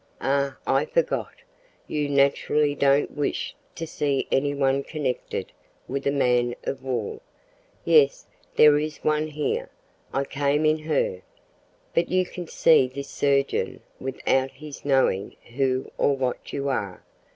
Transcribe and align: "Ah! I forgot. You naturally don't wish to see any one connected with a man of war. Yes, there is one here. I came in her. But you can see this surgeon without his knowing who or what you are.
"Ah! 0.19 0.57
I 0.65 0.85
forgot. 0.85 1.35
You 1.85 2.09
naturally 2.09 2.73
don't 2.73 3.11
wish 3.15 3.55
to 3.75 3.85
see 3.85 4.27
any 4.31 4.51
one 4.55 4.81
connected 4.81 5.51
with 5.87 6.07
a 6.07 6.11
man 6.11 6.55
of 6.63 6.81
war. 6.81 7.19
Yes, 7.85 8.25
there 8.55 8.79
is 8.79 8.97
one 9.03 9.27
here. 9.27 9.69
I 10.11 10.23
came 10.23 10.65
in 10.65 10.79
her. 10.79 11.21
But 11.93 12.09
you 12.09 12.25
can 12.25 12.47
see 12.47 12.87
this 12.87 13.09
surgeon 13.09 13.81
without 13.99 14.49
his 14.49 14.83
knowing 14.83 15.35
who 15.55 15.91
or 15.99 16.17
what 16.17 16.51
you 16.51 16.67
are. 16.67 17.03